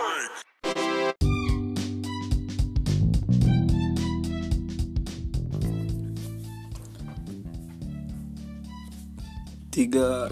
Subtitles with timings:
[0.00, 0.16] Tiga,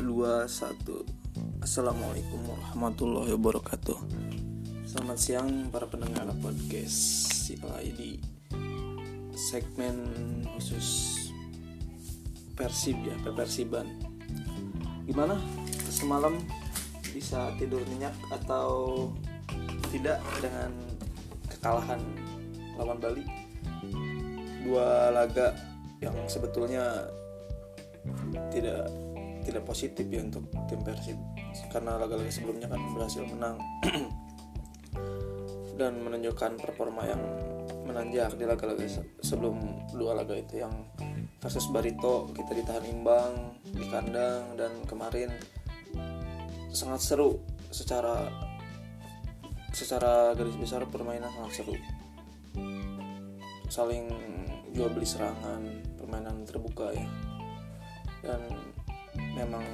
[0.01, 1.05] dua, satu.
[1.61, 4.01] Assalamualaikum warahmatullahi wabarakatuh.
[4.89, 8.25] Selamat siang para pendengar podcast CLID
[9.37, 10.09] Segmen
[10.57, 10.89] khusus
[12.57, 13.85] Persib ya, Persiban.
[15.05, 15.37] Gimana?
[15.93, 16.41] Semalam
[17.13, 19.09] bisa tidur nyenyak atau
[19.89, 20.71] tidak dengan
[21.49, 22.01] kekalahan
[22.79, 23.25] lawan Bali.
[24.63, 25.57] Dua laga
[25.99, 27.09] yang sebetulnya
[28.53, 28.87] tidak
[29.43, 31.19] tidak positif ya untuk tim Persib.
[31.73, 33.57] Karena laga-laga sebelumnya kan berhasil menang.
[35.81, 37.23] Dan menunjukkan performa yang
[37.87, 38.85] menanjak di laga-laga
[39.23, 40.61] sebelum dua laga itu.
[40.61, 40.75] Yang
[41.39, 45.31] versus Barito kita ditahan imbang di kandang dan kemarin
[46.75, 47.39] sangat seru
[47.71, 48.27] secara
[49.73, 51.77] secara garis besar permainan sangat seru.
[53.69, 54.09] Saling
[54.73, 55.63] jual beli serangan
[56.01, 57.07] permainan terbuka ya.
[58.25, 58.41] Dan
[59.37, 59.65] memang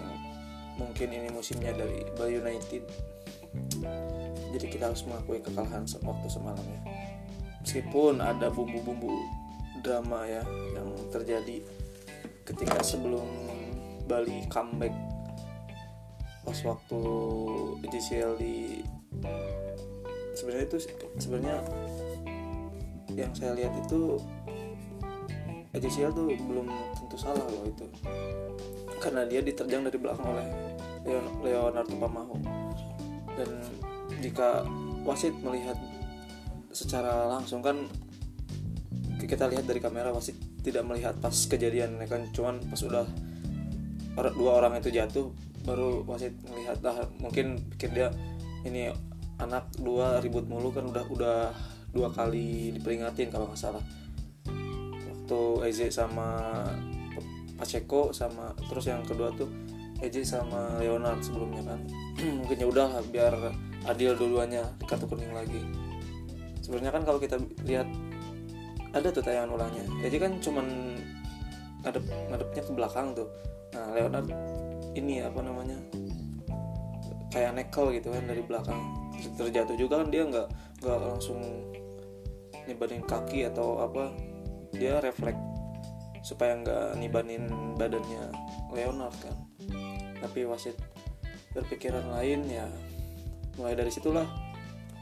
[0.77, 2.83] mungkin ini musimnya dari Bali United.
[4.55, 6.81] Jadi kita harus mengakui kekalahan waktu semalam ya.
[7.63, 9.15] Meskipun ada bumbu-bumbu
[9.81, 10.43] drama ya
[10.75, 11.65] yang terjadi
[12.45, 13.25] ketika sebelum
[14.05, 14.93] Bali comeback
[16.45, 17.01] pas waktu
[17.89, 18.85] ECL di
[20.35, 20.79] sebenarnya itu
[21.21, 21.57] sebenarnya
[23.15, 24.19] yang saya lihat itu
[25.75, 27.87] ECL tuh belum tentu salah loh itu.
[29.03, 30.47] Karena dia diterjang dari belakang oleh
[31.05, 32.37] Leon, Leonardo Pamahu.
[33.35, 33.51] Dan
[34.23, 34.63] jika
[35.03, 35.77] wasit melihat
[36.71, 37.87] secara langsung kan
[39.19, 42.31] kita lihat dari kamera wasit tidak melihat pas kejadian kan.
[42.31, 43.05] Cuman pas udah
[44.39, 45.35] dua orang itu jatuh
[45.67, 47.05] baru wasit melihat lah.
[47.19, 48.09] Mungkin pikir dia
[48.65, 48.91] ini
[49.39, 51.39] anak dua ribut mulu kan udah udah
[51.95, 53.85] dua kali diperingatin kalau nggak salah.
[55.05, 56.63] Waktu Eze sama
[57.55, 59.49] Pacheco sama terus yang kedua tuh
[60.03, 61.81] Eji sama Leonard sebelumnya kan.
[62.45, 63.35] Mungkin ya udah biar
[63.87, 65.63] adil duluannya kartu kuning lagi.
[66.61, 67.89] Sebenarnya kan kalau kita lihat
[68.91, 69.87] ada tuh tayangan ulangnya.
[70.03, 70.67] Eji kan cuman
[71.87, 73.29] ngadep ngadepnya ke belakang tuh.
[73.73, 74.29] Nah Leonard
[74.99, 75.79] ini apa namanya
[77.35, 78.79] kayak nekel gitu kan dari belakang.
[79.35, 80.49] Terjatuh juga kan dia nggak
[80.87, 81.43] nggak langsung
[82.71, 84.15] nibanin kaki atau apa.
[84.71, 85.43] Dia refleks
[86.23, 88.31] supaya nggak nibanin badannya
[88.71, 89.35] Leonard kan.
[90.23, 90.79] Tapi wasit
[91.51, 92.67] berpikiran lain ya
[93.59, 94.27] mulai dari situlah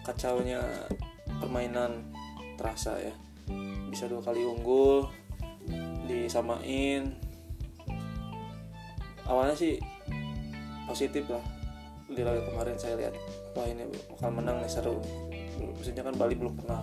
[0.09, 0.65] kacaunya
[1.37, 2.01] permainan
[2.57, 3.13] terasa ya.
[3.93, 5.05] Bisa dua kali unggul
[6.09, 7.13] disamain.
[9.29, 9.77] Awalnya sih
[10.89, 11.52] positif lah
[12.13, 13.15] di laga kemarin saya lihat
[13.57, 14.97] wah ini bakal menang nih seru.
[15.79, 16.81] Maksudnya kan Bali belum pernah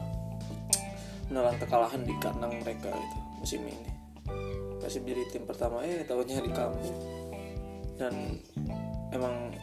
[1.29, 3.89] menelan kekalahan di kandang mereka itu musim ini.
[4.81, 6.97] Persib jadi tim pertama eh tahunya di kampung.
[7.99, 8.13] Dan
[9.13, 9.53] emang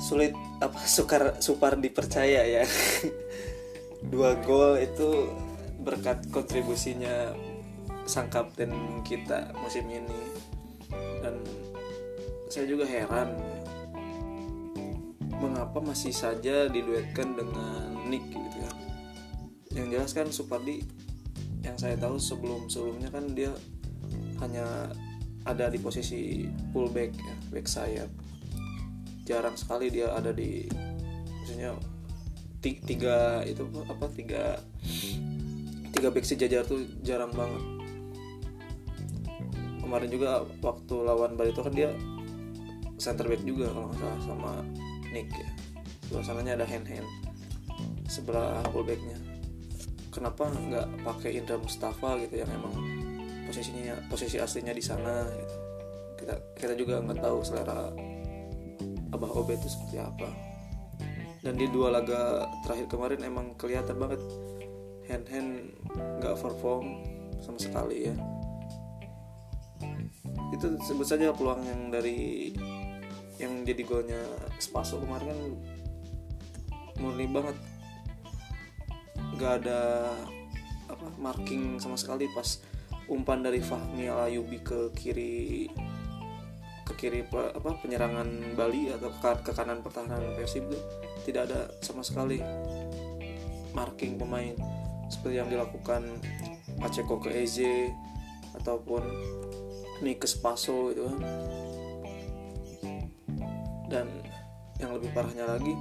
[0.00, 0.32] sulit
[0.64, 2.64] apa sukar supar dipercaya ya.
[4.12, 5.30] Dua gol itu
[5.82, 7.36] berkat kontribusinya
[8.08, 8.72] sang kapten
[9.04, 10.20] kita musim ini.
[11.22, 11.38] Dan
[12.50, 13.32] saya juga heran
[15.42, 18.70] mengapa masih saja diduetkan dengan Nick gitu ya
[19.74, 20.84] yang jelas kan Supardi
[21.62, 23.50] yang saya tahu sebelum sebelumnya kan dia
[24.42, 24.90] hanya
[25.42, 28.10] ada di posisi fullback ya, back sayap.
[29.26, 30.66] Jarang sekali dia ada di
[31.42, 31.78] maksudnya
[32.62, 34.58] tiga itu apa tiga
[35.94, 37.62] tiga back sejajar tuh jarang banget.
[39.82, 40.30] Kemarin juga
[40.62, 41.90] waktu lawan Bali itu kan dia
[42.98, 44.52] center back juga kalau nggak salah sama
[45.12, 45.48] Nick ya.
[46.08, 47.08] Suasananya ada hand hand
[48.08, 49.16] sebelah fullbacknya.
[50.12, 52.74] Kenapa nggak pakai Indra Mustafa gitu yang emang
[53.52, 55.56] posisinya posisi aslinya di sana gitu.
[56.22, 57.92] kita kita juga nggak tahu selera
[59.12, 60.30] abah obe itu seperti apa
[61.44, 64.22] dan di dua laga terakhir kemarin emang kelihatan banget
[65.10, 65.50] hand hand
[65.92, 67.02] nggak perform
[67.44, 68.14] sama sekali ya
[70.54, 72.54] itu sebut saja peluang yang dari
[73.42, 74.22] yang jadi golnya
[74.62, 75.40] Spaso kemarin kan
[77.02, 77.56] murni banget.
[79.34, 79.80] Nggak ada
[80.86, 82.62] apa marking sama sekali pas
[83.10, 85.66] umpan dari Fahmi Alayubi ke kiri
[86.82, 90.78] ke kiri apa penyerangan Bali atau ke, ke kanan pertahanan Persib itu
[91.26, 92.38] tidak ada sama sekali
[93.72, 94.54] marking pemain.
[95.08, 96.22] Seperti yang dilakukan
[96.80, 97.92] Pacheco ke Eze
[98.56, 99.02] ataupun
[100.02, 101.20] Nikes Paso itu kan
[103.92, 104.08] dan
[104.80, 105.76] yang lebih parahnya lagi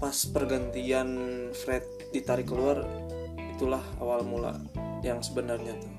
[0.00, 1.08] pas pergantian
[1.52, 1.84] Fred
[2.14, 2.86] ditarik keluar
[3.58, 4.54] itulah awal mula
[5.02, 5.92] yang sebenarnya tuh.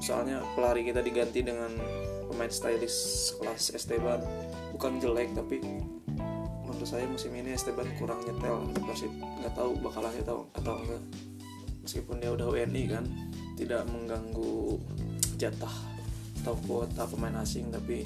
[0.00, 1.72] Soalnya pelari kita diganti dengan
[2.28, 4.20] pemain stylish kelas Esteban.
[4.76, 5.60] Bukan jelek tapi
[6.64, 11.02] menurut saya musim ini Esteban kurang nyetel di Persib nggak tahu bakalan nyetel atau enggak.
[11.80, 13.04] Meskipun dia udah WNI kan
[13.56, 14.76] tidak mengganggu
[15.40, 15.72] jatah
[16.44, 18.04] atau kuota pemain asing tapi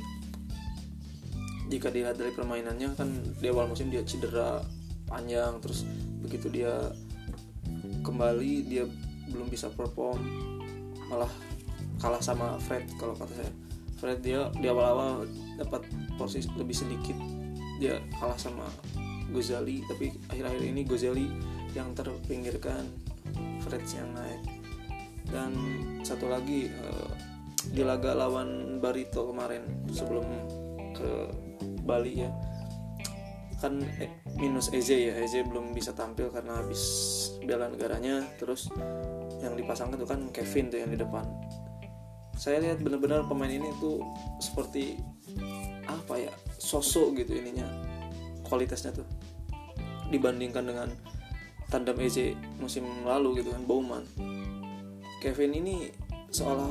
[1.74, 3.10] jika dilihat dari permainannya kan
[3.42, 4.62] di awal musim dia cedera
[5.10, 5.82] panjang terus
[6.22, 6.94] begitu dia
[8.06, 8.86] kembali dia
[9.28, 10.22] belum bisa perform
[11.10, 11.30] malah
[11.98, 13.52] kalah sama Fred kalau kata saya.
[13.98, 15.24] Fred dia di awal-awal
[15.56, 15.86] dapat
[16.20, 17.16] posisi lebih sedikit
[17.80, 18.68] dia kalah sama
[19.32, 21.26] Gozali tapi akhir-akhir ini Gozali
[21.72, 22.86] yang terpinggirkan
[23.64, 24.42] Fred yang naik.
[25.24, 25.50] Dan
[26.04, 27.10] satu lagi eh,
[27.72, 30.26] di laga lawan Barito kemarin sebelum
[30.92, 31.10] ke
[31.84, 32.30] Bali ya.
[33.60, 34.10] Kan eh,
[34.40, 35.14] minus Eze ya.
[35.20, 36.82] Eze belum bisa tampil karena habis
[37.44, 38.24] bela negaranya.
[38.40, 38.72] Terus
[39.44, 41.24] yang dipasangkan tuh kan Kevin tuh yang di depan.
[42.34, 44.02] Saya lihat benar-benar pemain ini tuh
[44.42, 44.98] seperti
[45.86, 46.32] apa ya?
[46.58, 47.68] Sosok gitu ininya
[48.42, 49.06] kualitasnya tuh.
[50.10, 50.88] Dibandingkan dengan
[51.74, 54.04] tandem Eze musim lalu gitu kan Bauman
[55.18, 55.88] Kevin ini
[56.30, 56.70] seolah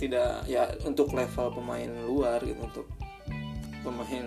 [0.00, 2.86] tidak ya untuk level pemain luar gitu untuk
[3.84, 4.26] pemain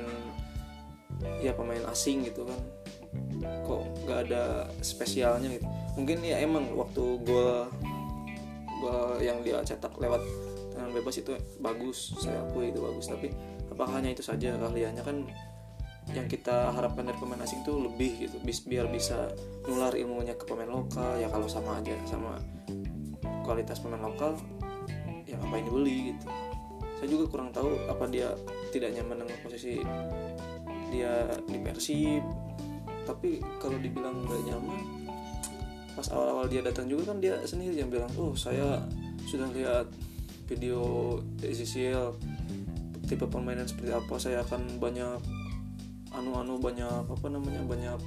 [1.42, 2.60] ya pemain asing gitu kan.
[3.66, 5.66] Kok nggak ada spesialnya gitu.
[5.98, 7.66] Mungkin ya emang waktu gol
[8.78, 10.22] gol yang dia cetak lewat
[10.78, 13.10] tangan bebas itu bagus saya akui itu bagus.
[13.10, 13.34] Tapi
[13.74, 15.18] apakah hanya itu saja keahliannya kan
[16.16, 18.38] yang kita harapkan dari pemain asing itu lebih gitu.
[18.70, 19.34] Biar bisa
[19.66, 21.18] nular ilmunya ke pemain lokal.
[21.18, 22.38] Ya kalau sama aja sama
[23.42, 24.38] kualitas pemain lokal
[25.28, 26.28] ya apa ini beli gitu.
[27.02, 28.32] Saya juga kurang tahu apa dia
[28.78, 29.82] tidak nyaman dengan posisi
[30.94, 32.24] dia di Persib.
[33.04, 34.82] Tapi kalau dibilang nggak nyaman
[35.98, 38.86] pas awal-awal dia datang juga kan dia sendiri yang bilang oh saya
[39.26, 39.90] sudah lihat
[40.46, 42.14] video ECCL
[43.10, 45.18] tipe permainan seperti apa saya akan banyak
[46.14, 47.98] anu-anu banyak apa namanya banyak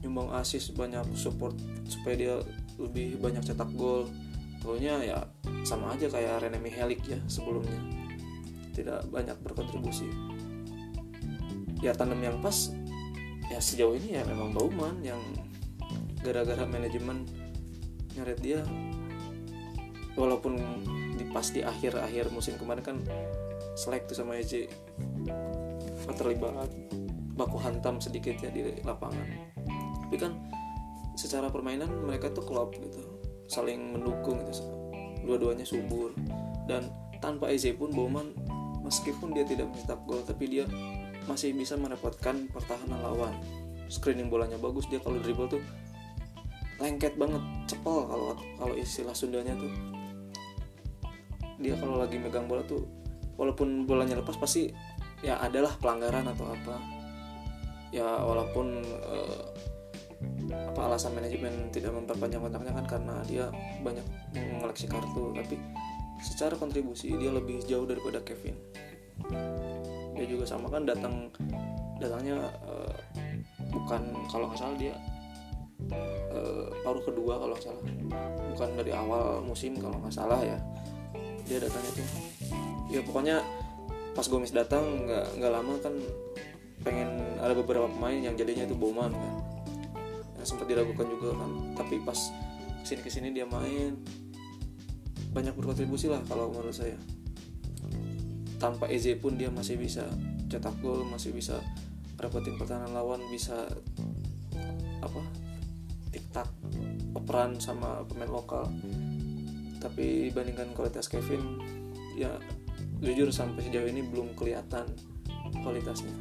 [0.00, 1.52] nyumbang asis banyak support
[1.84, 2.34] supaya dia
[2.80, 4.08] lebih banyak cetak gol.
[4.64, 5.18] Golnya ya
[5.62, 7.95] sama aja kayak Rene Mihelik ya sebelumnya
[8.76, 10.12] tidak banyak berkontribusi.
[11.80, 12.76] Ya tandem yang pas
[13.48, 15.20] ya sejauh ini ya memang Bauman yang
[16.20, 17.24] gara-gara manajemen
[18.12, 18.60] nyeret dia.
[20.16, 20.56] Walaupun
[21.16, 22.96] di pas di akhir-akhir musim kemarin kan
[23.76, 24.68] selek tuh sama EJ
[26.16, 26.72] terlibat
[27.36, 29.26] baku hantam sedikit ya di lapangan.
[30.08, 30.32] Tapi kan
[31.18, 33.20] secara permainan mereka tuh klop gitu.
[33.46, 34.64] Saling mendukung gitu.
[35.28, 36.16] Dua-duanya subur.
[36.64, 36.88] Dan
[37.20, 38.32] tanpa EJ pun Bowman
[38.86, 40.64] meskipun dia tidak mencetak gol tapi dia
[41.26, 43.34] masih bisa merepotkan pertahanan lawan.
[43.90, 45.62] Screening bolanya bagus dia kalau dribble tuh
[46.78, 49.72] lengket banget cepel kalau kalau istilah Sundanya tuh.
[51.58, 52.86] Dia kalau lagi megang bola tuh
[53.34, 54.70] walaupun bolanya lepas pasti
[55.20, 56.76] ya adalah pelanggaran atau apa.
[57.90, 59.44] Ya walaupun uh,
[60.46, 63.44] apa alasan manajemen tidak memperpanjang kontraknya kan karena dia
[63.82, 65.58] banyak mengoleksi kartu tapi
[66.20, 68.56] secara kontribusi dia lebih jauh daripada Kevin.
[70.16, 71.28] Dia juga sama kan datang
[71.96, 72.96] datangnya uh,
[73.72, 74.94] bukan kalau nggak salah dia
[76.32, 77.82] uh, paruh kedua kalau nggak salah.
[78.56, 80.58] Bukan dari awal musim kalau nggak salah ya.
[81.46, 82.08] Dia datangnya tuh.
[82.92, 83.36] Ya pokoknya
[84.16, 85.94] pas Gomis datang nggak nggak lama kan
[86.80, 87.08] pengen
[87.42, 89.34] ada beberapa pemain yang jadinya itu Bowman kan.
[90.40, 91.50] Yang sempat diragukan juga kan.
[91.76, 92.18] Tapi pas
[92.80, 93.98] ke sini ke sini dia main
[95.36, 96.96] banyak berkontribusi lah kalau menurut saya.
[98.56, 100.08] Tanpa Eze pun dia masih bisa
[100.48, 101.60] cetak gol masih bisa
[102.16, 103.68] repotin pertahanan lawan bisa
[105.04, 105.20] apa
[106.08, 106.48] tiktak
[107.12, 108.64] operan sama pemain lokal.
[109.76, 111.60] Tapi dibandingkan kualitas Kevin
[112.16, 112.32] ya
[113.04, 114.88] jujur sampai sejauh ini belum kelihatan
[115.60, 116.16] kualitasnya.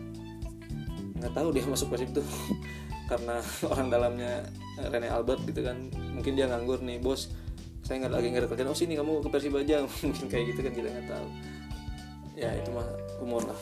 [1.24, 2.28] Nggak tahu dia masuk persib tuh
[3.10, 3.40] karena
[3.72, 4.44] orang dalamnya
[4.92, 5.88] Rene Albert gitu kan.
[6.12, 7.32] Mungkin dia nganggur nih bos
[7.86, 8.70] saya nggak lagi nggak ada kerjaan.
[8.74, 9.86] Oh sini kamu ke persib aja.
[10.04, 11.28] Mungkin kayak gitu kan kita nggak tahu.
[12.34, 12.90] Ya itu mah
[13.22, 13.60] umur lah.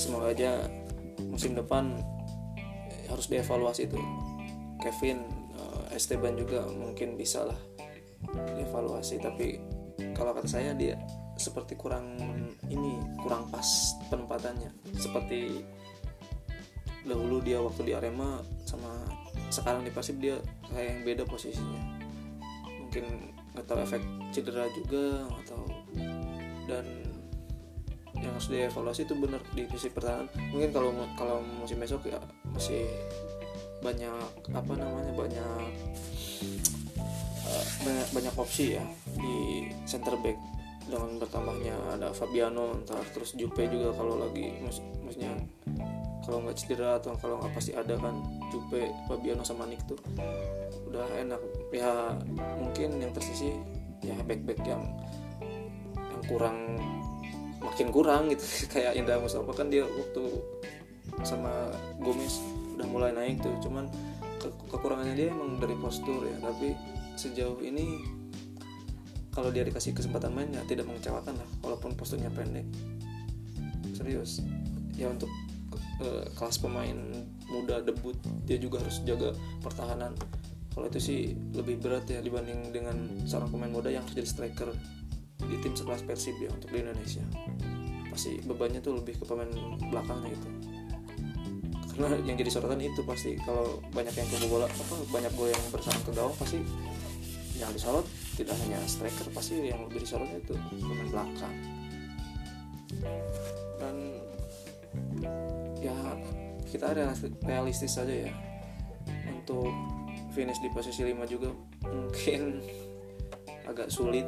[0.00, 0.64] Semoga aja
[1.28, 2.00] musim depan
[3.12, 4.00] harus dievaluasi tuh.
[4.80, 5.20] Kevin
[5.94, 7.60] Esteban juga mungkin bisa lah
[8.56, 9.20] dievaluasi.
[9.20, 9.60] Tapi
[10.16, 10.98] kalau kata saya dia
[11.36, 12.16] seperti kurang
[12.70, 13.66] ini kurang pas
[14.10, 15.62] penempatannya seperti
[17.04, 18.90] dahulu dia waktu di Arema sama
[19.52, 20.40] sekarang di Persib dia
[20.72, 21.93] kayak yang beda posisinya
[22.94, 25.66] mungkin nggak tahu efek cedera juga atau
[26.70, 26.86] dan
[28.14, 30.30] yang harus dievaluasi itu benar di sisi pertahanan.
[30.54, 32.22] Mungkin kalau kalau musim besok ya
[32.54, 32.86] masih
[33.82, 34.14] banyak
[34.54, 35.66] apa namanya banyak
[37.42, 38.84] uh, banyak banyak opsi ya
[39.18, 40.38] di center back.
[40.86, 45.34] Dengan bertambahnya ada Fabiano ntar terus Jupe juga kalau lagi mus maksudnya
[46.24, 48.16] kalau nggak cedera atau kalau nggak pasti ada kan
[48.48, 50.00] Jupe Fabiano sama Nick tuh
[50.88, 51.40] udah enak.
[51.70, 52.16] Ya
[52.56, 53.52] mungkin yang tersisi
[54.00, 54.82] ya back back yang
[55.94, 56.80] yang kurang
[57.60, 58.44] makin kurang gitu.
[58.72, 60.24] Kayak Indra Mustafa kan dia waktu
[61.22, 61.68] sama
[62.00, 62.40] Gomez
[62.80, 63.52] udah mulai naik tuh.
[63.60, 63.92] Cuman
[64.40, 66.36] ke kekurangannya dia emang dari postur ya.
[66.40, 66.72] Tapi
[67.20, 68.00] sejauh ini
[69.34, 72.64] kalau dia dikasih kesempatan main ya tidak mengecewakan lah walaupun posturnya pendek.
[73.92, 74.40] Serius.
[74.94, 75.28] Ya untuk
[76.34, 76.96] kelas pemain
[77.48, 80.12] muda debut dia juga harus jaga pertahanan.
[80.74, 81.20] Kalau itu sih
[81.54, 84.70] lebih berat ya dibanding dengan seorang pemain muda yang harus jadi striker
[85.44, 87.22] di tim sekelas Persib ya untuk di Indonesia.
[88.10, 89.50] Pasti bebannya tuh lebih ke pemain
[89.90, 90.48] belakangnya gitu
[91.94, 95.98] karena yang jadi sorotan itu pasti kalau banyak yang kebobolan apa banyak gol yang bersama
[96.02, 96.58] ke gawang pasti
[97.54, 98.02] yang disorot
[98.34, 101.54] tidak hanya striker pasti yang lebih disorotnya itu pemain belakang.
[103.78, 104.13] Dan
[106.74, 106.90] kita
[107.46, 108.32] realistis saja ya.
[109.30, 109.70] Untuk
[110.34, 111.54] finish di posisi 5 juga
[111.86, 112.58] mungkin
[113.70, 114.26] agak sulit.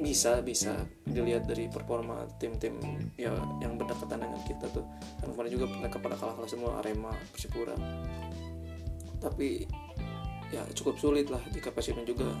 [0.00, 0.72] Bisa bisa
[1.04, 2.80] dilihat dari performa tim-tim
[3.20, 4.88] ya yang berdekatan dengan kita tuh.
[5.20, 7.76] Kan kemarin juga mereka pada kalah kalah semua Arema Persipura.
[9.20, 9.68] Tapi
[10.48, 12.32] ya cukup sulit lah jika Persibnya juga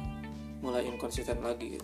[0.64, 1.76] mulai inkonsisten lagi.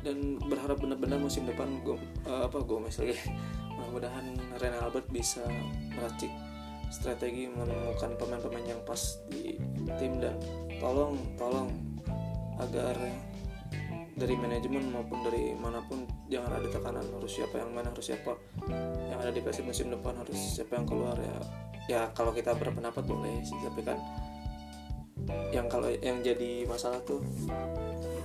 [0.00, 1.98] Dan berharap benar-benar musim depan gue
[2.30, 3.18] uh, apa Gomez lagi
[3.96, 5.40] mudah-mudahan Rene Albert bisa
[5.96, 6.28] meracik
[6.92, 9.00] strategi menemukan pemain-pemain yang pas
[9.32, 9.56] di
[9.96, 10.36] tim dan
[10.76, 11.72] tolong tolong
[12.60, 12.92] agar
[14.12, 18.36] dari manajemen maupun dari mana pun jangan ada tekanan harus siapa yang mana harus siapa
[19.08, 21.36] yang ada di Persib musim depan harus siapa yang keluar ya.
[21.88, 23.96] Ya kalau kita berpendapat boleh sih tapi kan
[25.56, 27.24] yang kalau yang jadi masalah tuh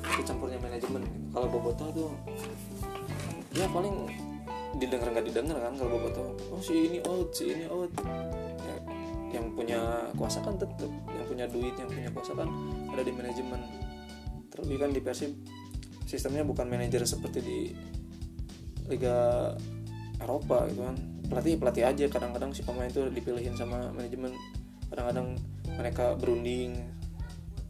[0.04, 1.08] itu campurnya manajemen.
[1.32, 2.12] Kalau Boboto tuh
[3.56, 4.31] ya paling
[4.82, 7.94] didengar nggak didengar kan kalau Boboto oh si ini out si ini out.
[8.66, 8.76] Ya,
[9.38, 12.50] yang punya kuasa kan tetap yang punya duit yang punya kuasa kan
[12.90, 13.62] ada di manajemen.
[14.50, 15.32] Terlebih kan di Persib
[16.10, 17.60] sistemnya bukan manajer seperti di
[18.90, 19.54] Liga
[20.18, 20.98] Eropa gitu kan.
[21.30, 24.34] Pelatih pelatih aja kadang-kadang si pemain itu dipilihin sama manajemen.
[24.90, 25.38] Kadang-kadang
[25.78, 26.76] mereka berunding.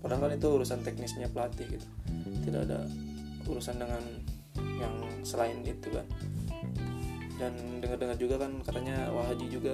[0.02, 1.88] Padahal kan itu urusan teknisnya pelatih gitu.
[2.42, 2.90] Tidak ada
[3.46, 4.02] urusan dengan
[4.82, 6.06] yang selain itu kan
[7.42, 9.74] dan dengar-dengar juga kan katanya Wahaji juga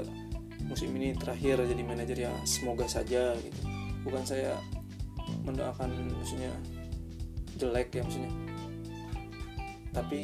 [0.71, 3.59] musim ini terakhir jadi manajer ya semoga saja gitu.
[4.07, 4.55] Bukan saya
[5.43, 6.55] mendoakan maksudnya
[7.59, 8.31] jelek ya maksudnya.
[9.91, 10.24] Tapi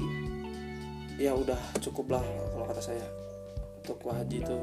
[1.19, 2.23] ya udah cukup lah
[2.55, 3.03] kalau kata saya.
[3.83, 4.57] Untuk Wahaji itu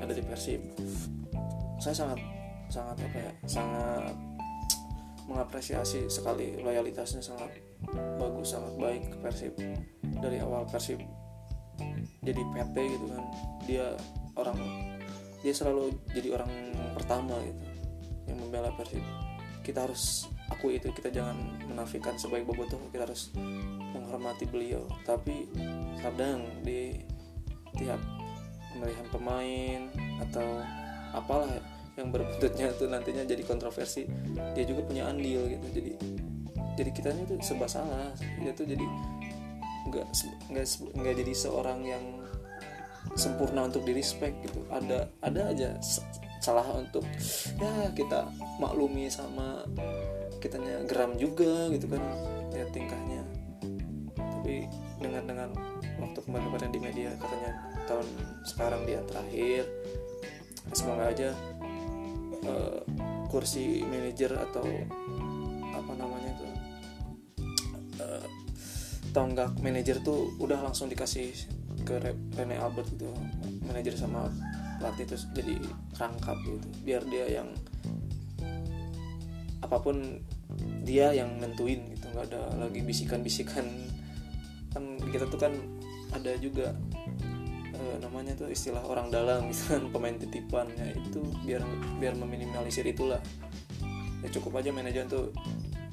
[0.00, 0.64] ada di Persib.
[1.76, 2.20] Saya sangat
[2.72, 4.16] sangat apa ya sangat
[5.28, 7.52] mengapresiasi sekali loyalitasnya sangat
[8.16, 9.52] bagus sangat baik ke Persib.
[10.16, 11.04] Dari awal Persib
[12.22, 13.24] jadi PT gitu kan.
[13.66, 13.86] Dia
[14.36, 14.58] orang
[15.44, 16.50] dia selalu jadi orang
[16.96, 17.62] pertama gitu
[18.26, 19.02] yang membela Persib.
[19.62, 21.34] Kita harus aku itu kita jangan
[21.66, 23.30] menafikan sebaik bobotoh kita harus
[23.94, 24.86] menghormati beliau.
[25.06, 25.50] Tapi
[26.02, 26.98] kadang di
[27.76, 28.00] tiap
[28.72, 29.80] pemilihan pemain
[30.22, 30.62] atau
[31.16, 31.62] apalah ya,
[31.96, 34.04] yang berbentuknya itu nantinya jadi kontroversi
[34.52, 35.66] dia juga punya andil gitu.
[35.72, 35.92] Jadi
[36.76, 38.12] jadi kitanya tuh serba salah.
[38.42, 38.84] Dia tuh jadi
[39.88, 40.06] nggak
[40.52, 42.04] nggak nggak jadi seorang yang
[43.14, 44.66] sempurna untuk di respect gitu.
[44.68, 45.68] Ada ada aja
[46.42, 47.02] salah untuk
[47.58, 48.28] ya kita
[48.62, 49.64] maklumi sama
[50.38, 52.02] kitanya geram juga gitu kan
[52.52, 53.22] ya tingkahnya.
[54.14, 54.66] Tapi
[55.02, 55.50] dengan dengan
[55.98, 57.50] waktu kemarin-kemarin di media katanya
[57.88, 58.06] tahun
[58.46, 59.64] sekarang dia terakhir
[60.74, 61.30] semoga aja
[62.46, 62.80] uh,
[63.30, 64.64] kursi manajer atau
[69.16, 71.32] tonggak manajer tuh udah langsung dikasih
[71.88, 71.96] ke
[72.36, 73.08] Rene Albert gitu
[73.64, 74.28] manajer sama
[74.76, 75.56] pelatih terus jadi
[75.96, 76.68] rangkap gitu.
[76.84, 77.48] Biar dia yang
[79.64, 80.20] apa pun
[80.84, 83.64] dia yang nentuin gitu nggak ada lagi bisikan-bisikan.
[84.76, 85.56] Kan kita tuh kan
[86.12, 86.76] ada juga
[88.00, 91.64] namanya tuh istilah orang dalam misalkan pemain titipan ya itu biar
[91.96, 93.20] biar meminimalisir itulah.
[94.20, 95.32] Ya cukup aja manajer tuh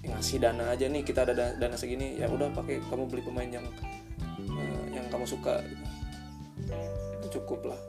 [0.03, 3.65] ngasih dana aja nih kita ada dana segini ya udah pakai kamu beli pemain yang
[4.51, 5.63] uh, yang kamu suka
[7.19, 7.79] itu cukup lah.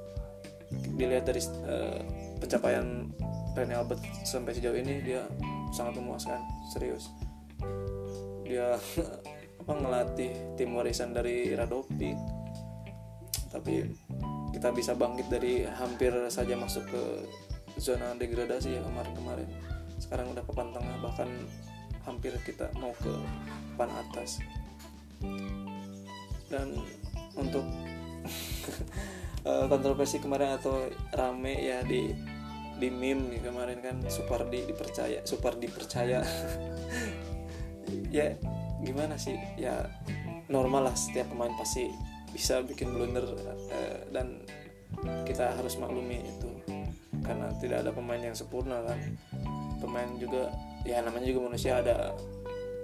[0.95, 2.01] Dilihat dari uh,
[2.39, 3.11] pencapaian
[3.55, 5.23] Rene Albert sampai sejauh ini dia
[5.75, 6.39] sangat memuaskan
[6.71, 7.11] serius.
[8.47, 8.79] Dia
[9.65, 12.19] apa ngelatih tim warisan dari Radopik
[13.55, 13.87] tapi
[14.51, 17.03] kita bisa bangkit dari hampir saja masuk ke
[17.79, 19.47] zona degradasi ya kemarin-kemarin.
[20.03, 21.31] Sekarang udah papan tengah bahkan
[22.05, 23.13] hampir kita mau ke
[23.75, 24.39] papan atas.
[26.49, 26.79] Dan
[27.35, 27.65] untuk
[29.49, 32.15] eh, kontroversi kemarin atau rame ya di
[32.75, 36.27] di meme kemarin kan Supardi dipercaya super dipercaya
[38.17, 38.35] ya
[38.83, 39.39] gimana sih?
[39.59, 39.89] Ya
[40.51, 41.89] normal lah setiap pemain pasti
[42.35, 44.43] bisa bikin blunder uh, dan
[45.25, 46.51] kita harus maklumi itu.
[47.25, 48.99] Karena tidak ada pemain yang sempurna kan.
[49.81, 50.53] Pemain juga
[50.85, 52.13] ya namanya juga manusia ada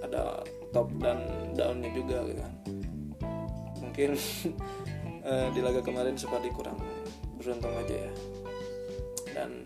[0.01, 0.41] ada
[0.73, 1.21] top dan
[1.53, 2.53] downnya juga gitu kan.
[3.79, 4.09] Mungkin
[5.23, 6.81] uh, di laga kemarin Supardi kurang
[7.37, 8.11] beruntung aja ya.
[9.31, 9.63] Dan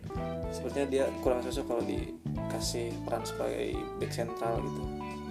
[0.53, 4.83] sepertinya dia kurang cocok kalau dikasih peran sebagai back sentral gitu.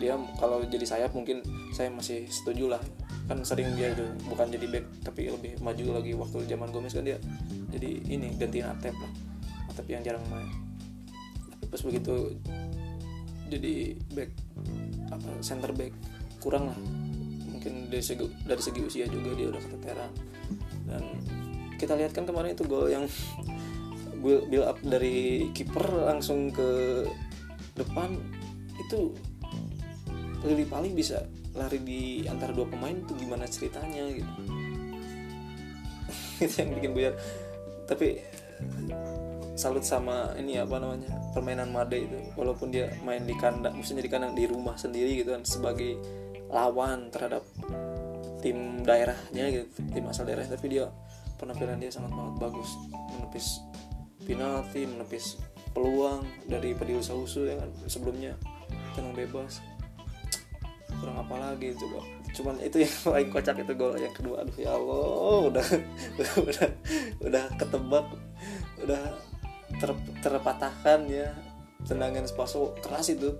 [0.02, 2.82] Dia kalau jadi sayap mungkin saya masih setuju lah.
[3.24, 7.06] Kan sering dia itu bukan jadi back tapi lebih maju lagi waktu zaman Gomez kan
[7.06, 7.16] dia
[7.72, 9.12] jadi ini gantiin Atep lah.
[9.70, 10.50] Atep yang jarang main.
[11.70, 12.36] Pas begitu
[13.48, 14.30] jadi back
[15.12, 15.92] apa center back
[16.40, 16.78] kurang lah.
[17.50, 20.12] Mungkin dari segi dari segi usia juga dia udah keteteran.
[20.84, 21.02] Dan
[21.80, 23.04] kita lihat kan kemarin itu gol yang
[24.22, 27.04] build up dari kiper langsung ke
[27.74, 28.16] depan
[28.80, 29.12] itu
[30.44, 31.24] Lili paling bisa
[31.56, 34.32] lari di antara dua pemain itu gimana ceritanya gitu.
[36.44, 37.14] Itu yang bikin buyar
[37.84, 38.20] tapi
[39.54, 42.18] salut sama ini apa namanya permainan Made itu.
[42.34, 45.98] Walaupun dia main di kandang maksudnya di kandang di rumah sendiri gitu kan sebagai
[46.50, 47.46] lawan terhadap
[48.42, 50.42] tim daerahnya gitu tim asal daerah.
[50.44, 50.90] Tapi dia
[51.38, 52.70] penampilan dia sangat banget bagus.
[53.14, 53.46] Menepis
[54.26, 55.38] penalti menepis
[55.70, 58.34] peluang dari Pedil Sausu ya kan sebelumnya
[58.98, 59.62] tenang bebas.
[60.98, 62.02] Kurang apa lagi coba.
[62.34, 64.42] Cuman itu yang paling kocak itu gol yang kedua.
[64.42, 65.66] Aduh ya Allah udah
[66.42, 66.68] udah
[67.22, 68.06] udah ketebak.
[68.82, 69.02] Udah
[69.84, 69.92] ter,
[70.24, 71.36] terpatahkan ya
[71.84, 73.36] tendangan Spaso keras itu.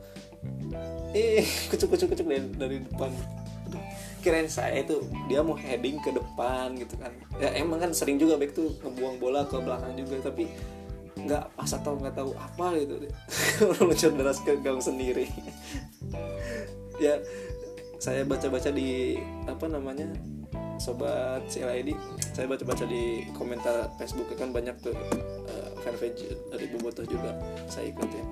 [1.17, 1.41] Eh
[1.73, 3.09] kucuk kucuk kucuk dari, dari depan.
[4.21, 7.13] Kirain saya itu dia mau heading ke depan gitu kan.
[7.41, 10.49] Ya emang kan sering juga back tuh ngebuang bola ke belakang juga tapi
[11.25, 12.95] nggak pas atau nggak tahu apa gitu.
[13.81, 15.29] Meluncur deras ke gawang sendiri.
[16.95, 17.19] Ya
[17.99, 19.19] saya baca-baca di
[19.51, 20.07] apa namanya
[20.79, 21.91] sobat CLID
[22.35, 24.95] saya baca-baca di komentar Facebook kan banyak tuh.
[24.95, 25.44] uh,
[25.85, 27.37] fanpage dari Bobotoh juga
[27.69, 28.25] saya ikut ya.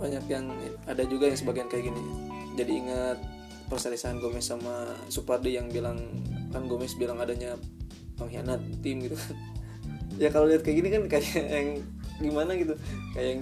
[0.00, 0.48] Banyak yang
[0.88, 2.02] ada juga yang sebagian kayak gini.
[2.56, 3.18] Jadi ingat
[3.68, 6.00] perselisahan Gomez sama Supardi yang bilang
[6.48, 7.60] kan Gomez bilang adanya
[8.16, 9.18] pengkhianat tim gitu.
[10.16, 11.28] Ya kalau lihat kayak gini kan kayak
[11.60, 11.68] yang
[12.16, 12.72] gimana gitu.
[13.12, 13.40] Kayak yang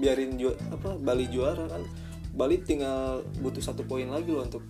[0.00, 1.84] biarin ju apa Bali juara kan.
[2.32, 4.64] Bali tinggal butuh satu poin lagi loh untuk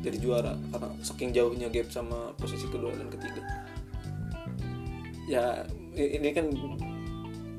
[0.00, 3.42] jadi juara karena saking jauhnya gap sama posisi kedua dan ketiga.
[5.28, 6.46] Ya ini kan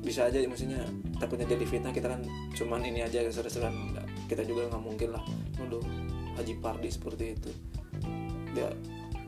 [0.00, 0.80] bisa aja maksudnya
[1.20, 2.24] takutnya jadi fitnah kita kan
[2.56, 3.92] cuman ini aja seru-seruan
[4.26, 5.24] kita juga nggak mungkin lah.
[5.60, 5.84] Nuduh
[6.38, 7.50] Haji Pardi seperti itu.
[8.56, 8.70] Dia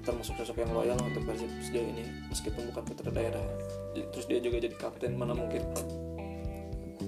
[0.02, 3.42] termasuk sosok yang loyal untuk Persib sejauh ini meskipun bukan putra daerah.
[3.94, 5.62] Terus dia juga jadi kapten mana mungkin.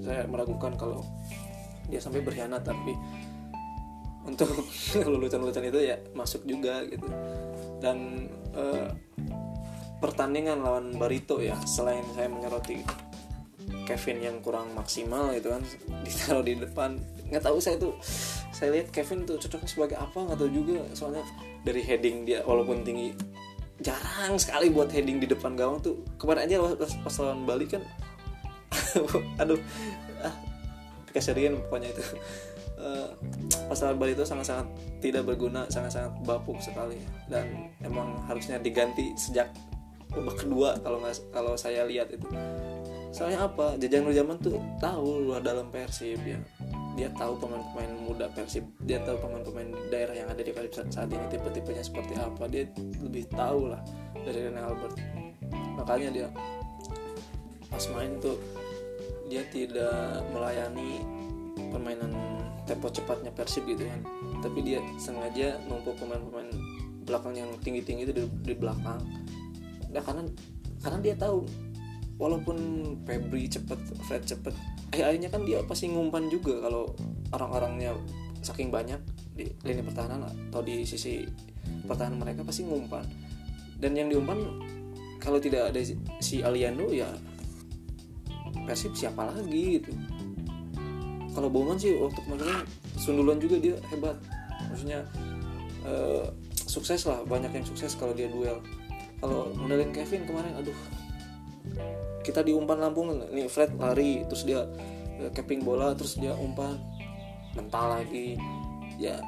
[0.02, 1.00] Saya meragukan kalau
[1.88, 2.92] dia sampai berkhianat tapi
[4.24, 4.50] untuk
[5.12, 7.06] lulusan-lulusan itu ya masuk juga gitu.
[7.78, 8.90] Dan uh,
[10.04, 12.84] pertandingan lawan Barito ya selain saya menyoroti
[13.88, 15.64] Kevin yang kurang maksimal gitu kan
[16.04, 17.00] ditaruh di depan.
[17.32, 17.96] Nggak tahu saya tuh
[18.52, 20.84] saya lihat Kevin tuh cocoknya sebagai apa nggak tahu juga.
[20.92, 21.24] Soalnya
[21.64, 23.16] dari heading dia walaupun tinggi
[23.80, 26.04] jarang sekali buat heading di depan gawang tuh.
[26.20, 27.80] Kemarin aja pas, pas lawan Bali kan
[29.40, 29.60] aduh
[30.20, 30.34] ah
[31.16, 32.04] keserian pokoknya itu.
[32.76, 33.08] Uh,
[33.72, 34.68] pas lawan Bali itu sangat-sangat
[35.00, 37.00] tidak berguna sangat-sangat bapuk sekali.
[37.32, 39.48] Dan emang harusnya diganti sejak
[40.14, 42.26] babak kedua kalau nggak kalau saya lihat itu.
[43.14, 43.78] Soalnya apa?
[43.78, 46.38] Jajang Nurjaman tuh tahu luar dalam Persib ya.
[46.98, 48.66] Dia tahu pemain-pemain muda Persib.
[48.82, 52.50] Dia tahu pemain-pemain daerah yang ada di Persib saat ini tipe-tipenya seperti apa.
[52.50, 52.66] Dia
[52.98, 53.78] lebih tahu lah
[54.18, 54.98] dari Rene Albert.
[55.78, 56.26] Makanya dia
[57.70, 58.38] pas main tuh
[59.30, 61.02] dia tidak melayani
[61.70, 62.10] permainan
[62.66, 64.02] tempo cepatnya Persib gitu kan.
[64.42, 66.50] Tapi dia sengaja numpuk pemain-pemain
[67.06, 68.98] belakang yang tinggi-tinggi itu di, di belakang
[69.94, 70.22] nah karena
[70.82, 71.46] karena dia tahu.
[72.14, 72.54] Walaupun
[73.02, 73.74] Febri cepet
[74.06, 74.54] Fred cepet
[74.94, 76.94] akhirnya kan dia pasti ngumpan juga kalau
[77.34, 77.90] orang-orangnya
[78.38, 79.02] saking banyak
[79.34, 81.26] di lini pertahanan atau di sisi
[81.90, 83.02] pertahanan mereka pasti ngumpan.
[83.82, 84.38] Dan yang diumpan
[85.18, 85.82] kalau tidak ada
[86.22, 87.10] si Aliando ya
[88.62, 89.90] Persib siapa lagi gitu.
[91.34, 92.62] Kalau Bowman sih waktu kemarin
[92.94, 94.14] sundulan juga dia hebat.
[94.70, 95.02] Maksudnya
[95.82, 98.62] uh, sukses lah banyak yang sukses kalau dia duel
[99.20, 100.76] kalau modelin Kevin kemarin aduh.
[102.24, 104.64] Kita di umpan Lampung nih Fred lari terus dia
[105.20, 106.76] eh, capping bola terus dia umpan.
[107.56, 108.36] Mental lagi.
[108.98, 109.18] Ya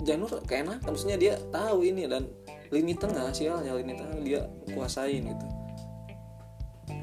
[0.00, 2.24] Janur keenakan maksudnya dia tahu ini dan
[2.72, 4.40] lini tengah sialnya lini tengah dia
[4.72, 5.46] kuasain gitu.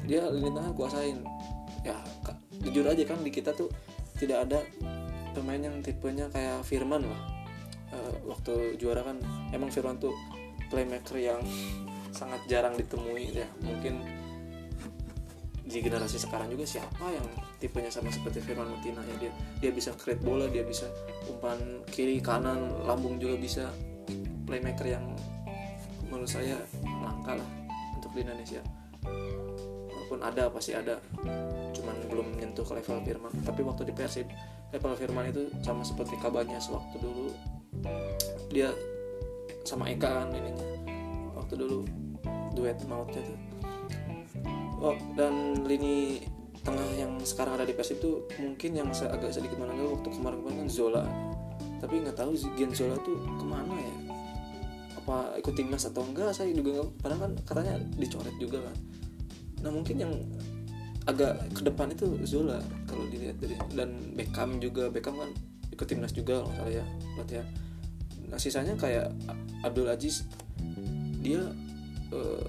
[0.08, 1.22] Dia lini tengah kuasain.
[1.86, 1.94] Ya
[2.58, 3.70] jujur aja kan di kita tuh
[4.18, 4.58] tidak ada
[5.30, 7.22] pemain yang tipenya kayak Firman lah.
[7.88, 9.22] Uh, waktu juara kan
[9.54, 10.12] emang Firman tuh
[10.68, 11.40] playmaker yang
[12.12, 13.48] sangat jarang ditemui ya.
[13.64, 14.04] Mungkin
[15.68, 17.26] di generasi sekarang juga siapa yang
[17.60, 20.88] tipenya sama seperti Firman Mutina ya dia dia bisa create bola dia bisa
[21.28, 23.64] umpan kiri kanan lambung juga bisa.
[24.48, 25.04] Playmaker yang
[26.08, 26.56] menurut saya
[27.04, 27.48] langka lah
[27.92, 28.64] untuk di Indonesia.
[29.92, 30.96] Walaupun ada pasti ada.
[31.76, 33.32] Cuman belum menyentuh ke level Firman.
[33.44, 34.24] Tapi waktu di Persib
[34.72, 37.28] level Firman itu sama seperti kabarnya sewaktu dulu.
[38.48, 38.72] Dia
[39.68, 40.67] sama Eka kan ininya
[41.48, 41.88] waktu dulu
[42.52, 43.38] duet mautnya tuh.
[44.84, 46.20] Oh, dan lini
[46.60, 50.68] tengah yang sekarang ada di Persib itu mungkin yang agak sedikit mana waktu kemarin-kemarin kan
[50.68, 51.02] Zola.
[51.80, 53.96] Tapi nggak tahu Gian Zola tuh ke mana ya?
[55.00, 56.36] Apa ikut timnas atau enggak?
[56.36, 58.76] Saya juga nggak padahal kan katanya dicoret juga kan.
[59.64, 60.12] Nah mungkin yang
[61.08, 64.92] agak ke depan itu Zola kalau dilihat dari dan Beckham juga.
[64.92, 65.32] Beckham kan
[65.72, 66.84] ikut timnas juga loh saya
[67.16, 67.44] berarti ya.
[68.28, 69.08] Nah sisanya kayak
[69.64, 70.28] Abdul Aziz
[71.18, 71.42] dia
[72.14, 72.46] uh,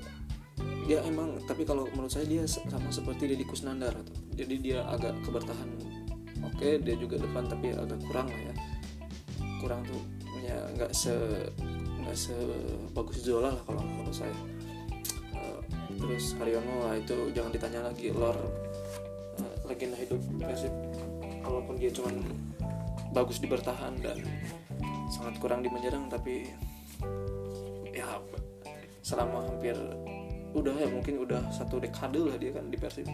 [0.86, 3.95] dia emang tapi kalau menurut saya dia sama seperti Deddy Kusnandar
[4.36, 5.69] jadi dia agak kebertahan
[6.43, 8.53] oke dia juga depan tapi agak kurang lah ya.
[9.60, 10.01] Kurang tuh
[10.39, 11.13] ya nggak se
[11.99, 14.36] nggak sebagus Zola lah kalau menurut saya.
[15.36, 15.60] Uh,
[15.99, 18.36] terus Haryono lah itu jangan ditanya lagi lor
[19.39, 20.71] uh, legenda hidup Persib.
[21.43, 22.23] Walaupun dia cuman
[23.12, 24.21] bagus di bertahan dan
[25.10, 26.45] sangat kurang di menyerang tapi
[27.89, 28.21] ya
[29.10, 29.74] selama hampir
[30.54, 33.10] udah ya mungkin udah satu dekade lah dia kan di Persib.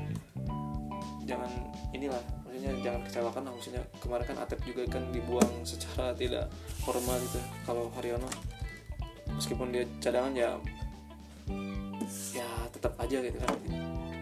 [1.23, 1.47] Jangan
[1.95, 6.51] inilah maksudnya jangan kecewakan lah maksudnya kemarin kan Atep juga kan dibuang secara tidak
[6.83, 8.27] formal gitu kalau Haryono.
[9.31, 10.59] Meskipun dia cadangan ya
[12.35, 13.55] ya tetap aja gitu kan.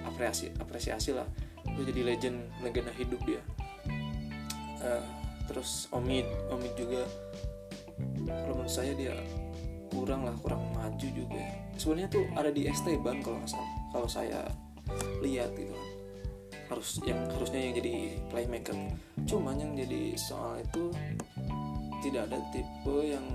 [0.05, 1.25] Apresiasi apresiasi lah.
[1.73, 3.41] Dia jadi legend legenda hidup dia.
[4.83, 5.05] Uh,
[5.49, 7.01] terus Omid Omid juga
[8.25, 9.13] kalau menurut saya dia
[9.93, 11.53] kurang lah kurang maju juga ya.
[11.77, 14.41] sebenarnya tuh ada di Esteban kalau nggak salah kalau saya
[15.21, 15.89] lihat gitu kan.
[16.73, 17.95] Harus yang harusnya yang jadi
[18.33, 18.73] playmaker.
[19.29, 20.89] Cuman yang jadi soal itu
[22.01, 23.25] tidak ada tipe yang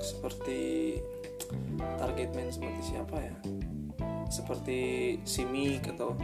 [0.00, 0.60] seperti
[2.00, 3.36] target man seperti siapa ya.
[4.32, 4.78] Seperti
[5.28, 6.16] Simic atau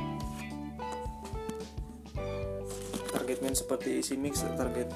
[3.12, 4.88] target man seperti Simic target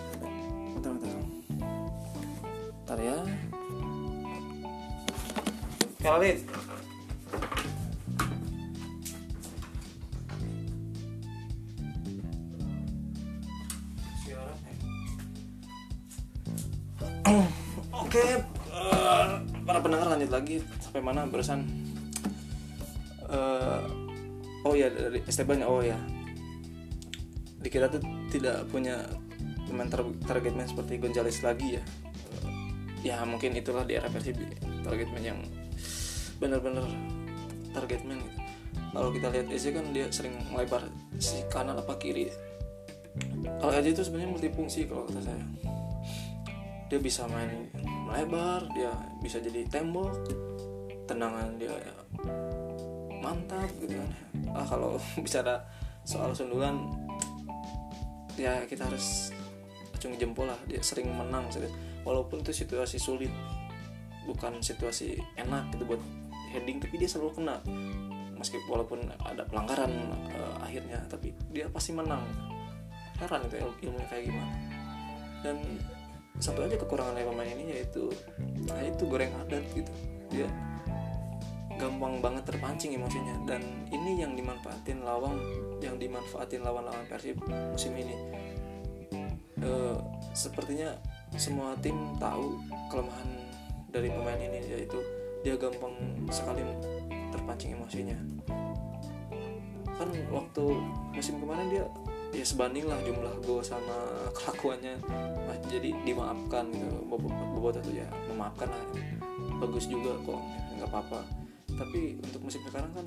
[0.75, 1.13] bentar bentar
[2.89, 2.99] bentar.
[3.05, 3.21] Ya
[6.05, 6.45] Khalid
[18.05, 18.21] Oke,
[18.71, 21.67] uh, para pendengar lanjut lagi sampai mana barusan?
[23.27, 23.83] Uh,
[24.63, 25.99] oh ya dari Esteban oh ya.
[27.59, 29.03] Di kita tuh tidak punya
[29.67, 29.91] pemain
[30.23, 31.83] target man seperti Gonzales lagi ya.
[32.45, 32.55] Uh,
[33.03, 34.31] ya mungkin itulah di era versi
[34.85, 35.41] target man yang
[36.39, 36.85] bener-bener
[37.75, 38.39] target man gitu.
[38.95, 40.87] kalau kita lihat Eze kan dia sering melebar
[41.19, 42.31] si kanan apa kiri.
[43.59, 45.45] Kalau Eze itu sebenarnya multifungsi kalau kata saya.
[46.91, 50.31] Dia bisa main melebar dia bisa jadi tembok
[51.11, 51.95] tendangan dia ya,
[53.19, 54.11] mantap gitu kan.
[54.55, 54.95] Ah kalau
[55.25, 55.67] bicara
[56.07, 56.79] soal sundulan
[58.39, 59.35] ya kita harus
[59.91, 60.59] acungi jempol lah.
[60.71, 61.51] Dia sering menang
[62.07, 63.33] walaupun itu situasi sulit
[64.25, 66.01] bukan situasi enak gitu buat
[66.55, 67.59] heading tapi dia selalu kena.
[68.39, 69.93] Meskipun walaupun ada pelanggaran
[70.39, 72.23] uh, akhirnya tapi dia pasti menang.
[73.19, 73.57] Heran itu
[73.91, 74.55] ilmunya kayak gimana.
[75.43, 75.57] Dan
[76.39, 78.11] satu aja kekurangan dari pemain ini yaitu
[78.71, 79.93] nah itu goreng adat gitu.
[80.31, 80.49] Dia
[81.79, 83.35] gampang banget terpancing emosinya.
[83.47, 85.39] Dan ini yang dimanfaatin lawang
[85.83, 88.17] yang dimanfaatin lawan-lawan Persib musim ini.
[89.63, 89.71] E,
[90.35, 90.95] sepertinya
[91.35, 92.59] semua tim tahu
[92.91, 93.31] kelemahan
[93.91, 94.99] dari pemain ini yaitu
[95.45, 95.93] dia gampang
[96.33, 96.65] sekali
[97.29, 98.17] terpancing emosinya.
[99.95, 100.65] Kan waktu
[101.13, 101.85] musim kemarin dia
[102.35, 103.95] ya sebanding lah jumlah gol sama
[104.41, 104.99] kelakuannya.
[105.45, 106.99] Nah, jadi dimaafkan gitu.
[107.07, 108.85] Bobot itu ya memaafkan lah.
[109.61, 110.41] Bagus juga kok
[110.81, 111.21] nggak apa-apa.
[111.77, 113.07] Tapi untuk musim sekarang kan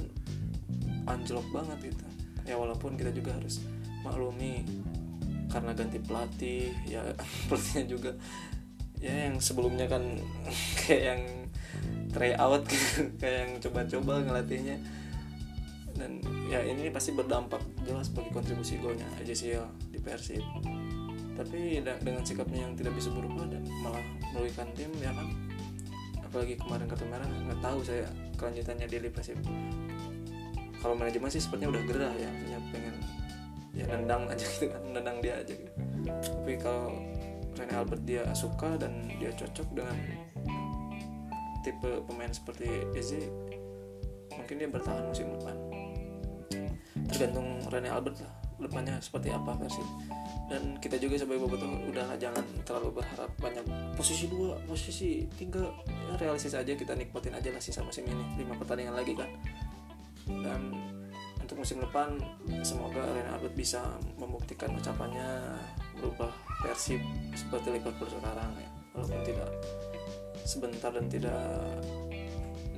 [1.10, 2.06] anjlok banget gitu.
[2.47, 3.60] Ya walaupun kita juga harus
[4.06, 4.63] maklumi
[5.47, 7.02] karena ganti pelatih ya
[7.50, 8.12] pelatihnya juga.
[8.97, 10.04] Ya yang sebelumnya kan
[10.86, 11.21] kayak yang
[12.17, 12.89] tryout gitu.
[13.21, 14.77] Kayak yang coba-coba ngelatihnya.
[15.97, 20.45] Dan ya ini pasti berdampak jelas bagi kontribusi golnya AJCL di Persib
[21.38, 24.01] tapi dengan sikapnya yang tidak bisa berubah dan malah
[24.34, 25.30] merugikan tim ya kan?
[26.25, 28.10] Apalagi kemarin kartu merah nggak tahu saya
[28.41, 29.38] kelanjutannya di Persib
[30.82, 32.95] kalau manajemen sih sepertinya udah gerah ya maksudnya pengen
[33.77, 35.71] ya nendang aja gitu kan nendang dia aja gitu.
[36.08, 36.93] Tapi kalau
[37.58, 39.97] Rene Albert dia suka dan dia cocok dengan
[41.67, 43.27] tipe pemain seperti Eze
[44.32, 45.56] mungkin dia bertahan musim depan.
[47.12, 49.84] Tergantung Rene Albert lah depannya seperti apa versi.
[50.47, 53.67] Dan kita juga sebagai bobotoh udah jangan terlalu berharap banyak
[53.99, 58.23] posisi dua posisi tiga ya realistis aja kita nikmatin aja lah sisa musim ini.
[58.39, 59.30] Lima pertandingan lagi kan.
[60.23, 60.62] Dan
[61.43, 62.15] untuk musim depan
[62.63, 63.84] semoga Rene Albert bisa
[64.15, 65.60] membuktikan ucapannya
[65.99, 66.32] berubah
[66.63, 67.03] Persib
[67.36, 68.69] seperti Liverpool sekarang ya.
[68.95, 69.49] Walaupun tidak
[70.47, 71.36] sebentar dan tidak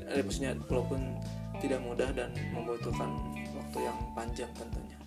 [0.10, 1.22] eh, maksudnya walaupun
[1.62, 3.14] tidak mudah dan membutuhkan
[3.54, 4.98] waktu yang panjang tentunya.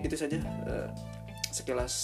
[0.00, 0.90] Itu saja uh,
[1.54, 1.94] sekilas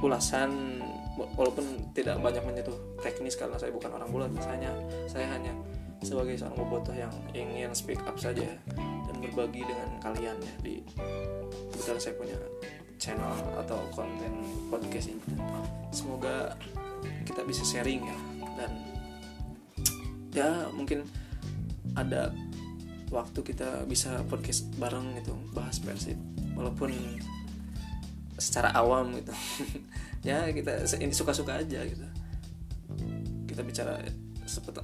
[0.00, 0.80] ulasan
[1.16, 4.72] walaupun tidak banyak menyentuh teknis karena saya bukan orang bulat hanya
[5.08, 5.52] saya hanya
[6.04, 8.44] sebagai seorang bobotoh yang ingin speak up saja
[8.76, 10.84] dan berbagi dengan kalian ya di
[11.72, 12.38] kebetulan saya punya
[12.98, 14.32] channel atau konten
[14.70, 15.22] podcast ini.
[15.90, 16.56] Semoga
[17.24, 18.18] kita bisa sharing ya.
[18.58, 18.72] Dan
[20.34, 21.06] ya mungkin
[21.94, 22.34] ada
[23.14, 26.18] waktu kita bisa podcast bareng gitu bahas persib.
[26.54, 26.94] Walaupun
[28.38, 29.34] secara awam gitu.
[30.24, 32.06] Ya kita ini suka-suka aja gitu.
[33.44, 34.00] Kita bicara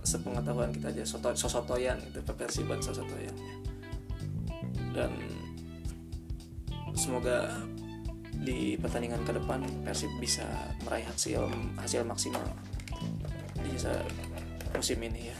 [0.04, 3.32] sepengetahuan kita aja soto, sosotoyan gitu persiban sosotoyan.
[3.32, 3.56] Ya.
[4.90, 5.12] dan
[6.98, 7.62] semoga
[8.40, 10.48] di pertandingan ke depan Persib bisa
[10.88, 11.44] meraih hasil
[11.76, 12.44] hasil maksimal
[13.60, 13.76] di
[14.72, 15.36] musim ini ya.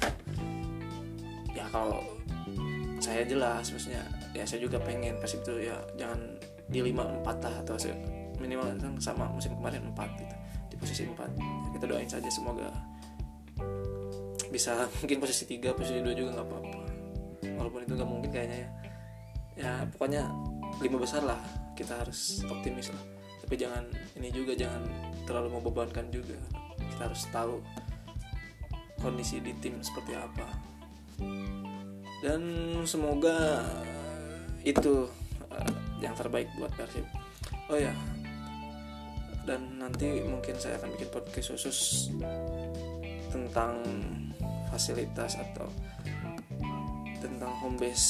[1.57, 2.05] Ya kalau
[3.01, 4.05] saya jelas maksudnya
[4.37, 6.21] ya saya juga pengen Persib itu ya jangan
[6.69, 7.75] di lima empat lah atau
[8.37, 10.37] minimal sama musim kemarin empat gitu
[10.69, 11.31] di posisi empat.
[11.41, 12.69] Ya, kita doain saja semoga
[14.53, 16.81] bisa mungkin posisi tiga posisi dua juga nggak apa-apa.
[17.57, 18.71] Walaupun itu nggak mungkin kayaknya ya.
[19.61, 20.29] Ya pokoknya
[20.81, 21.41] lima besar lah
[21.81, 23.03] kita harus optimis lah.
[23.41, 23.85] Tapi jangan
[24.21, 24.85] ini juga jangan
[25.25, 26.37] terlalu membebankan juga.
[26.77, 27.65] Kita harus tahu
[29.01, 30.47] kondisi di tim seperti apa.
[32.21, 32.43] Dan
[32.85, 33.65] semoga
[34.61, 35.09] itu
[35.49, 37.09] uh, yang terbaik buat Persib.
[37.73, 37.97] Oh ya
[39.49, 42.13] dan nanti mungkin saya akan bikin podcast khusus
[43.33, 43.81] tentang
[44.69, 45.67] fasilitas atau
[47.19, 48.07] tentang home base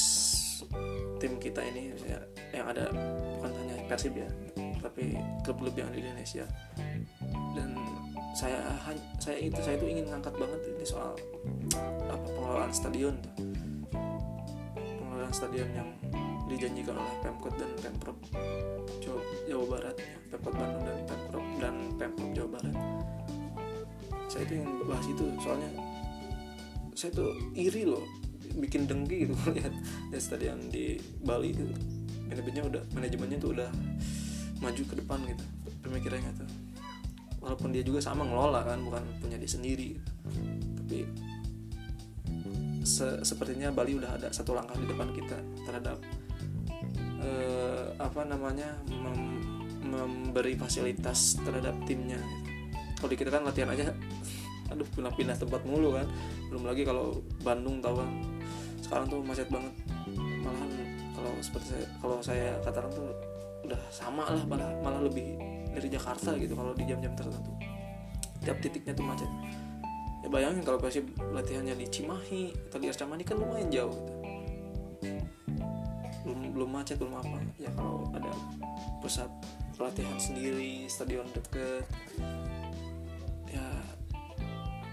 [1.17, 2.19] tim kita ini ya,
[2.53, 2.93] yang ada
[3.91, 4.31] Persib ya
[4.81, 5.13] tapi
[5.45, 6.43] klub-klub yang di Indonesia.
[7.53, 7.77] Dan
[8.33, 8.57] saya
[9.19, 11.13] saya itu saya itu ingin ngangkat banget ini soal
[12.09, 13.33] apa pengelolaan stadion tuh.
[15.31, 15.87] Stadion yang
[16.51, 18.19] dijanjikan oleh Pemkot dan Pemprov
[18.99, 20.15] Jawa, Jawa Barat ya.
[20.35, 22.75] Pemkot Bandung dan Pemprov dan Pemprov Jawa Barat.
[24.27, 25.71] Saya itu yang bahas itu soalnya
[26.91, 28.03] saya tuh iri loh
[28.59, 29.71] bikin dengki gitu lihat
[30.11, 31.63] ya stadion di Bali itu
[32.31, 33.69] manajemennya udah manajemennya tuh udah
[34.63, 35.43] maju ke depan gitu.
[35.83, 36.49] Pemikirannya tuh.
[37.43, 40.11] Walaupun dia juga sama ngelola kan bukan punya dia sendiri gitu.
[40.77, 40.97] tapi
[42.81, 45.97] se sepertinya Bali udah ada satu langkah di depan kita terhadap
[47.21, 49.41] uh, apa namanya mem
[49.81, 52.21] memberi fasilitas terhadap timnya
[53.01, 53.89] kalau di kita kan latihan aja
[54.71, 56.05] aduh pindah-pindah tempat mulu kan.
[56.53, 58.09] Belum lagi kalau Bandung tahu kan.
[58.79, 59.73] Sekarang tuh macet banget
[61.21, 63.07] kalau seperti saya kalau saya katakan tuh
[63.61, 65.37] udah sama lah malah malah lebih
[65.69, 67.53] dari Jakarta gitu kalau di jam-jam tertentu.
[68.41, 69.29] Tiap titiknya tuh macet.
[70.25, 74.17] Ya bayangin kalau Persib latihannya di Cimahi atau di Arcamani kan lumayan jauh gitu.
[76.21, 77.37] belum belum macet belum apa.
[77.61, 78.33] Ya kalau ada
[79.01, 79.29] pusat
[79.77, 81.85] pelatihan sendiri stadion deket
[83.49, 83.65] ya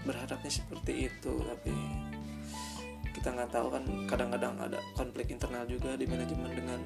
[0.05, 1.73] berharapnya seperti itu tapi
[3.19, 6.79] kita nggak tahu kan kadang-kadang ada konflik internal juga di manajemen dengan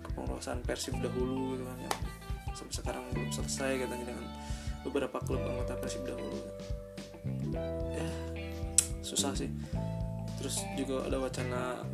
[0.00, 1.92] kepengurusan Persib dahulu gitu kan ya
[2.56, 4.26] sampai sekarang belum selesai katanya dengan
[4.86, 6.40] beberapa klub anggota Persib dahulu.
[7.92, 8.08] Ya
[9.04, 9.52] susah sih.
[10.40, 11.84] Terus juga ada wacana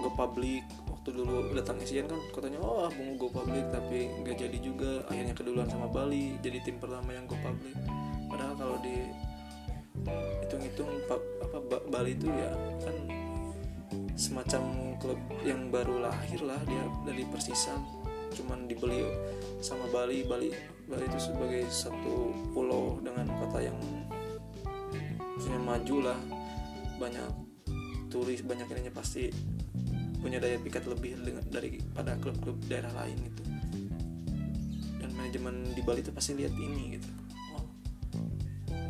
[0.00, 4.58] go public waktu dulu datang Asian kan katanya oh mau go public tapi nggak jadi
[4.60, 5.04] juga.
[5.12, 7.76] Akhirnya keduluan sama Bali jadi tim pertama yang go public.
[8.32, 9.04] Padahal kalau di
[10.44, 12.52] hitung-hitung apa Bali itu ya
[14.16, 17.84] semacam klub yang baru lahir lah dia dari Persisan
[18.32, 19.04] cuman dibeli
[19.60, 20.24] sama Bali.
[20.24, 20.48] Bali
[20.88, 23.76] Bali itu sebagai satu pulau dengan kota yang
[25.36, 26.18] maksudnya maju lah.
[26.96, 27.28] Banyak
[28.08, 29.28] turis banyak ininya pasti
[30.16, 33.42] punya daya pikat lebih dengan daripada klub-klub daerah lain itu
[34.96, 37.08] dan manajemen di Bali itu pasti lihat ini gitu.
[37.52, 37.64] Oh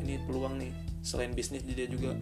[0.07, 0.73] ini peluang nih.
[1.03, 2.15] Selain bisnis dia juga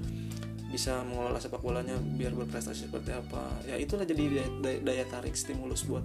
[0.75, 3.63] bisa mengelola sepak bolanya biar berprestasi seperti apa.
[3.63, 6.03] Ya itulah jadi daya, daya, tarik stimulus buat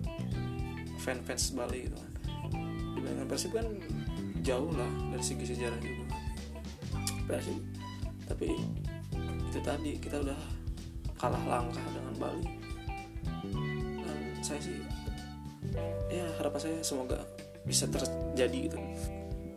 [1.02, 1.98] fans-fans Bali gitu.
[1.98, 2.14] Kan
[2.94, 3.66] dibandingkan Persib kan
[4.46, 6.06] jauh lah dari segi sejarah juga.
[7.26, 7.58] Persib
[8.30, 8.54] tapi
[9.50, 10.38] itu tadi kita udah
[11.18, 12.46] kalah langkah dengan Bali.
[14.06, 14.86] Dan saya sih
[16.14, 17.18] ya harapan saya semoga
[17.66, 18.78] bisa terjadi gitu.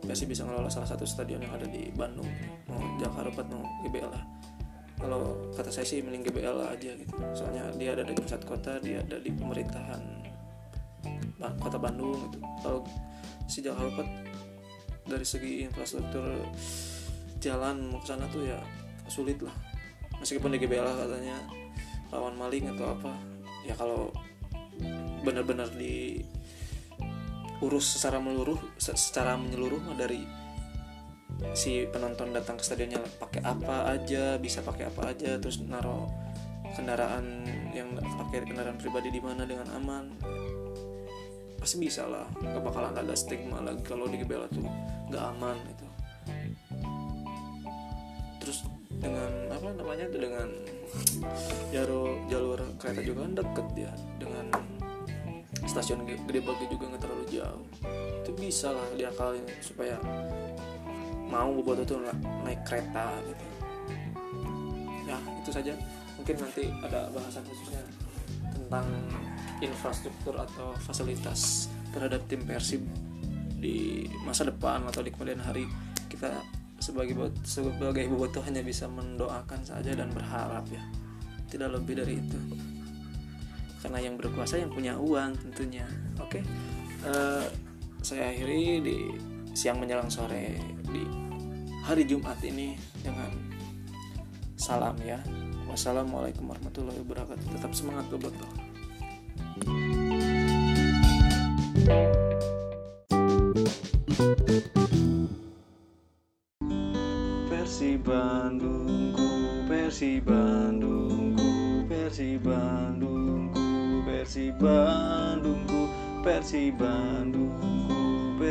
[0.09, 2.27] Persib bisa ngelola salah satu stadion yang ada di Bandung
[2.65, 4.25] mau Jakarta mau GBL lah
[5.03, 7.13] kalau kata saya sih mending GBL aja gitu.
[7.35, 10.03] Soalnya dia ada di pusat kota dia ada di pemerintahan
[11.59, 12.39] kota Bandung gitu.
[12.63, 12.79] Kalau
[13.51, 14.07] si Jakarta
[15.03, 16.23] dari segi infrastruktur
[17.43, 18.63] jalan mau ke sana tuh ya
[19.11, 19.51] sulit lah.
[20.23, 21.35] Meskipun di GBL katanya
[22.15, 23.11] lawan maling atau apa
[23.67, 24.07] ya kalau
[25.27, 26.23] benar-benar di
[27.59, 30.42] urus secara meluruh secara menyeluruh dari
[31.51, 34.39] si penonton datang ke stadionnya pakai apa aja?
[34.39, 35.35] Bisa pakai apa aja?
[35.35, 36.07] Terus naro
[36.73, 37.43] kendaraan
[37.75, 40.15] yang pakai kendaraan pribadi di mana dengan aman.
[41.59, 44.67] Pasti bisa lah gak bakalan ada stigma lagi kalau di GBL tuh
[45.07, 45.87] gak aman itu
[48.43, 48.67] terus
[48.99, 50.51] dengan apa namanya dengan
[51.71, 54.45] jalur jalur kereta juga kan deket ya dengan
[55.63, 57.65] stasiun gede bagi juga nggak terlalu jauh.
[58.19, 59.95] Itu bisa lah diakalin supaya
[61.33, 61.97] mau buat itu
[62.45, 63.45] naik kereta gitu.
[65.09, 65.73] Ya itu saja.
[66.21, 67.81] Mungkin nanti ada bahasan khususnya
[68.53, 68.85] tentang
[69.65, 72.85] infrastruktur atau fasilitas terhadap tim Persib
[73.57, 75.65] di masa depan atau di kemudian hari.
[76.05, 76.29] Kita
[76.77, 80.85] sebagai sebagai bobotoh hanya bisa mendoakan saja dan berharap ya.
[81.49, 82.39] Tidak lebih dari itu.
[83.81, 85.83] Karena yang berkuasa yang punya uang tentunya.
[86.21, 86.43] Oke okay?
[87.09, 87.45] uh, eh,
[88.03, 88.97] saya akhiri di
[89.53, 90.57] siang menjelang sore
[90.89, 91.05] di
[91.85, 92.73] hari Jumat ini
[93.05, 93.29] dengan
[94.57, 95.21] salam ya.
[95.69, 97.45] Wassalamualaikum warahmatullahi wabarakatuh.
[97.57, 98.49] Tetap semangat bobotoh.
[107.49, 109.29] Versi Bandungku,
[109.65, 111.49] versi Bandungku,
[111.89, 113.65] versi Bandungku,
[114.05, 115.81] versi Bandungku,
[116.21, 117.72] versi Bandungku,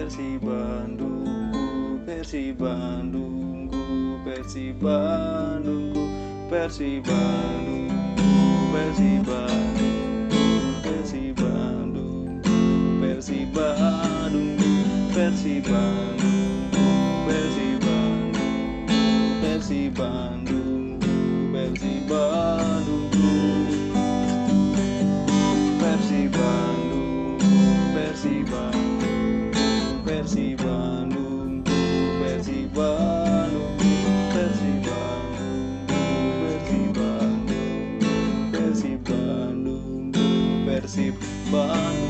[0.03, 6.03] versi Bandungku versi Bandungku versi Bandungku
[6.51, 7.95] versi Bandungku
[8.75, 10.43] versi Bandungku
[10.83, 12.51] versi Bandungku
[12.99, 14.75] versi Bandungku
[15.15, 16.83] versi Bandungku
[17.31, 18.99] versi Bandungku
[19.39, 21.15] versi Bandungku
[21.55, 23.02] versi Bandungku
[32.73, 33.53] versi
[36.95, 37.43] Bandung
[38.55, 40.09] versi Bandung
[40.65, 41.13] Bandung
[41.53, 42.02] Bandung